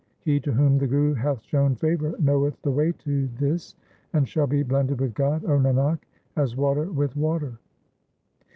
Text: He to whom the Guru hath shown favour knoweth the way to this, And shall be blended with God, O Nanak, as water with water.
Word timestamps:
He 0.21 0.39
to 0.39 0.51
whom 0.53 0.79
the 0.79 0.87
Guru 0.87 1.13
hath 1.13 1.43
shown 1.43 1.75
favour 1.75 2.15
knoweth 2.17 2.59
the 2.63 2.71
way 2.71 2.91
to 2.91 3.27
this, 3.37 3.75
And 4.13 4.27
shall 4.27 4.47
be 4.47 4.63
blended 4.63 4.99
with 4.99 5.13
God, 5.13 5.45
O 5.45 5.59
Nanak, 5.59 5.99
as 6.35 6.55
water 6.55 6.85
with 6.89 7.15
water. 7.15 7.59